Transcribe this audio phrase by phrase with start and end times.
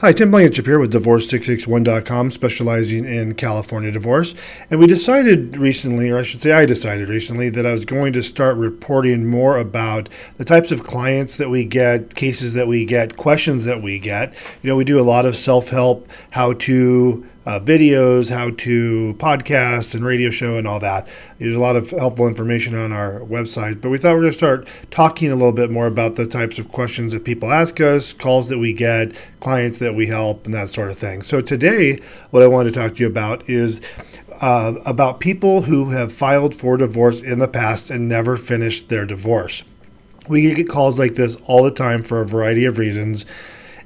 [0.00, 4.34] Hi, Tim Blankenship here with Divorce661.com, specializing in California divorce.
[4.70, 8.12] And we decided recently, or I should say, I decided recently, that I was going
[8.12, 12.84] to start reporting more about the types of clients that we get, cases that we
[12.84, 14.34] get, questions that we get.
[14.62, 19.14] You know, we do a lot of self help, how to uh, videos, how to
[19.18, 21.06] podcasts and radio show and all that.
[21.38, 24.32] There's a lot of helpful information on our website, but we thought we are going
[24.32, 27.80] to start talking a little bit more about the types of questions that people ask
[27.80, 31.22] us, calls that we get, clients that we help, and that sort of thing.
[31.22, 33.80] So today, what I want to talk to you about is
[34.40, 39.06] uh, about people who have filed for divorce in the past and never finished their
[39.06, 39.62] divorce.
[40.28, 43.24] We get calls like this all the time for a variety of reasons.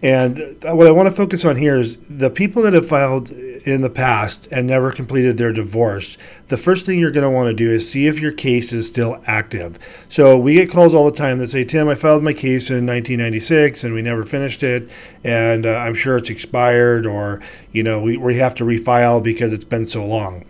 [0.03, 3.31] And what I want to focus on here is the people that have filed
[3.67, 6.19] in the past and never completed their divorce.
[6.49, 8.87] The first thing you're going to want to do is see if your case is
[8.87, 9.79] still active.
[10.09, 12.87] So we get calls all the time that say, Tim, I filed my case in
[12.87, 14.91] 1996 and we never finished it.
[15.25, 17.41] And uh, I'm sure it's expired or,
[17.73, 20.45] you know, we, we have to refile because it's been so long.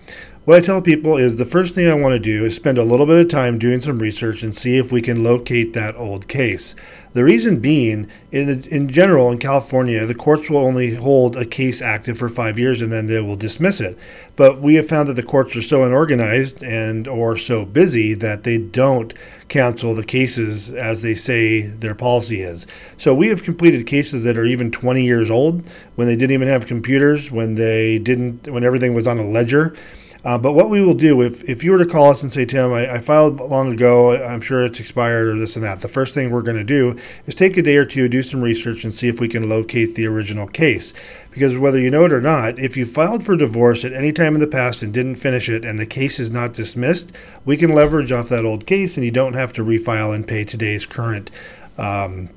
[0.47, 2.83] What I tell people is the first thing I want to do is spend a
[2.83, 6.29] little bit of time doing some research and see if we can locate that old
[6.29, 6.75] case.
[7.13, 11.45] The reason being, in, the, in general, in California, the courts will only hold a
[11.45, 13.99] case active for five years and then they will dismiss it.
[14.37, 18.45] But we have found that the courts are so unorganized and or so busy that
[18.45, 19.13] they don't
[19.49, 22.67] cancel the cases as they say their policy is.
[22.97, 26.49] So we have completed cases that are even 20 years old when they didn't even
[26.49, 29.77] have computers, when they didn't, when everything was on a ledger.
[30.25, 32.45] Uh, but what we will do, if, if you were to call us and say,
[32.45, 35.89] Tim, I, I, filed long ago, I'm sure it's expired or this and that, the
[35.89, 38.85] first thing we're going to do is take a day or two, do some research,
[38.85, 40.93] and see if we can locate the original case.
[41.31, 44.35] Because whether you know it or not, if you filed for divorce at any time
[44.35, 47.13] in the past and didn't finish it and the case is not dismissed,
[47.47, 50.45] we can leverage off that old case and you don't have to refile and pay
[50.45, 51.31] today's current
[51.79, 52.29] um,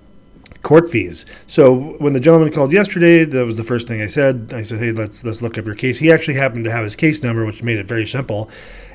[0.61, 1.25] court fees.
[1.47, 4.53] So when the gentleman called yesterday, that was the first thing I said.
[4.53, 6.95] I said, "Hey, let's let's look up your case." He actually happened to have his
[6.95, 8.49] case number, which made it very simple.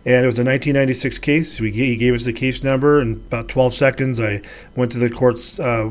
[0.06, 1.61] And it was a 1996 case.
[1.61, 4.20] We, he gave us the case number in about 12 seconds.
[4.20, 4.41] I
[4.77, 5.91] went to the court's uh,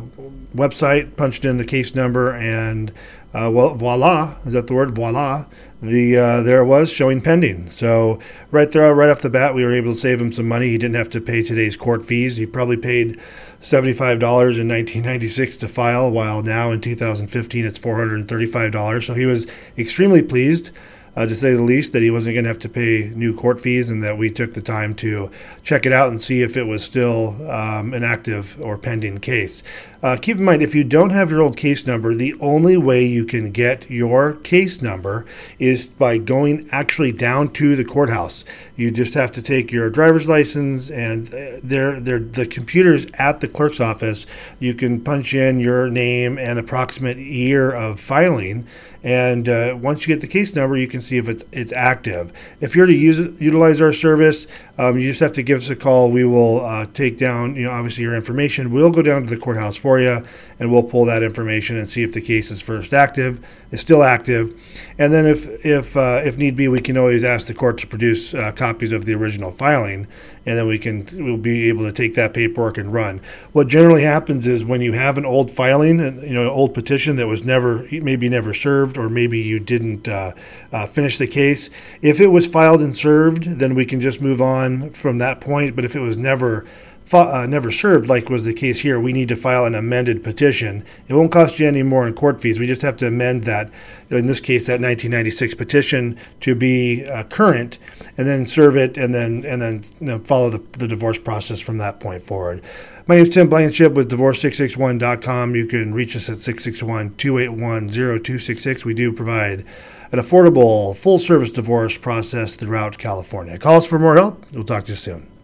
[0.55, 2.91] website, punched in the case number, and
[3.37, 4.95] uh, well, voila, is that the word?
[4.95, 5.45] Voila.
[5.79, 7.69] The uh, there it was showing pending.
[7.69, 10.69] So right there, right off the bat, we were able to save him some money.
[10.69, 12.37] He didn't have to pay today's court fees.
[12.37, 13.19] He probably paid
[13.61, 19.05] seventy-five dollars in 1996 to file, while now in 2015 it's 435 dollars.
[19.05, 19.45] So he was
[19.77, 20.71] extremely pleased
[21.17, 23.59] uh, to say the least, that he wasn't going to have to pay new court
[23.59, 25.31] fees, and that we took the time to
[25.63, 29.63] check it out and see if it was still um, an active or pending case.
[30.03, 33.03] Uh, keep in mind, if you don't have your old case number, the only way
[33.03, 35.25] you can get your case number
[35.57, 38.45] is by going actually down to the courthouse.
[38.75, 43.39] You just have to take your driver's license, and uh, they're, they're, the computers at
[43.39, 44.27] the clerk's office.
[44.59, 48.67] You can punch in your name and approximate year of filing
[49.03, 52.33] and uh, once you get the case number, you can see if it's it's active.
[52.61, 54.47] If you're to use utilize our service,
[54.77, 56.11] um, you just have to give us a call.
[56.11, 58.71] We will uh, take down, you know, obviously your information.
[58.71, 60.23] We'll go down to the courthouse for you,
[60.59, 64.03] and we'll pull that information and see if the case is first active, is still
[64.03, 64.53] active,
[64.97, 67.87] and then if if uh, if need be, we can always ask the court to
[67.87, 70.07] produce uh, copies of the original filing,
[70.45, 73.21] and then we can we'll be able to take that paperwork and run.
[73.51, 77.15] What generally happens is when you have an old filing, you know, an old petition
[77.17, 78.53] that was never maybe never
[78.97, 80.33] or maybe you didn't uh,
[80.71, 81.69] uh, finish the case.
[82.01, 85.75] If it was filed and served, then we can just move on from that point.
[85.75, 86.65] But if it was never
[87.13, 90.85] uh, never served, like was the case here, we need to file an amended petition.
[91.07, 92.59] It won't cost you any more in court fees.
[92.59, 93.69] We just have to amend that,
[94.09, 97.79] in this case, that 1996 petition to be uh, current,
[98.17, 101.59] and then serve it, and then and then you know, follow the, the divorce process
[101.59, 102.61] from that point forward.
[103.07, 105.55] My name is Tim Blankenship with Divorce661.com.
[105.55, 108.83] You can reach us at 661 281 0266.
[108.83, 109.65] We do provide
[110.11, 113.57] an affordable, full service divorce process throughout California.
[113.57, 114.45] Call us for more help.
[114.51, 115.36] We'll talk to you soon.